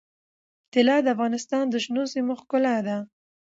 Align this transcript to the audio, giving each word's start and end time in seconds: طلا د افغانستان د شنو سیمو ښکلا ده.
طلا 0.73 0.97
د 1.03 1.07
افغانستان 1.15 1.63
د 1.69 1.75
شنو 1.83 2.03
سیمو 2.13 2.33
ښکلا 2.41 2.75
ده. 2.87 2.97